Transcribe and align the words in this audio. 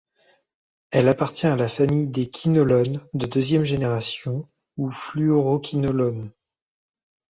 Elle 0.89 1.09
appartient 1.09 1.45
à 1.45 1.55
la 1.55 1.69
famille 1.69 2.07
des 2.07 2.27
quinolones 2.27 3.01
de 3.13 3.27
deuxième 3.27 3.65
génération 3.65 4.49
ou 4.75 4.89
fluoroquinolones. 4.89 6.31